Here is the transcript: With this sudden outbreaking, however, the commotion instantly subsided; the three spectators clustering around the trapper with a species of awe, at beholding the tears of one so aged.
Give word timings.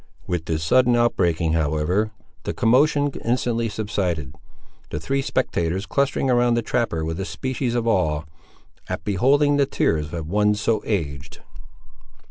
With 0.25 0.45
this 0.45 0.63
sudden 0.63 0.95
outbreaking, 0.95 1.53
however, 1.53 2.09
the 2.41 2.55
commotion 2.55 3.11
instantly 3.23 3.69
subsided; 3.69 4.33
the 4.89 4.99
three 4.99 5.21
spectators 5.21 5.85
clustering 5.85 6.27
around 6.27 6.55
the 6.55 6.63
trapper 6.63 7.05
with 7.05 7.19
a 7.19 7.23
species 7.23 7.75
of 7.75 7.85
awe, 7.87 8.23
at 8.89 9.03
beholding 9.03 9.57
the 9.57 9.67
tears 9.67 10.11
of 10.11 10.27
one 10.27 10.55
so 10.55 10.81
aged. 10.87 11.43